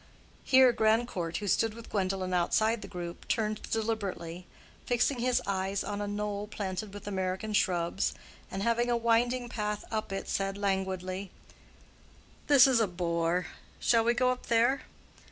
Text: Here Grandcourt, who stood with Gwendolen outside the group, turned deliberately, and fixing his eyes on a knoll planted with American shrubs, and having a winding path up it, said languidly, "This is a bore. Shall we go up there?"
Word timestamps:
Here 0.43 0.73
Grandcourt, 0.73 1.37
who 1.37 1.47
stood 1.47 1.75
with 1.75 1.91
Gwendolen 1.91 2.33
outside 2.33 2.81
the 2.81 2.87
group, 2.87 3.27
turned 3.27 3.61
deliberately, 3.69 4.35
and 4.79 4.87
fixing 4.87 5.19
his 5.19 5.43
eyes 5.45 5.83
on 5.83 6.01
a 6.01 6.07
knoll 6.07 6.47
planted 6.47 6.91
with 6.91 7.05
American 7.07 7.53
shrubs, 7.53 8.15
and 8.49 8.63
having 8.63 8.89
a 8.89 8.97
winding 8.97 9.47
path 9.47 9.85
up 9.91 10.11
it, 10.11 10.27
said 10.27 10.57
languidly, 10.57 11.29
"This 12.47 12.65
is 12.65 12.79
a 12.79 12.87
bore. 12.87 13.45
Shall 13.79 14.03
we 14.03 14.15
go 14.15 14.31
up 14.31 14.47
there?" 14.47 14.85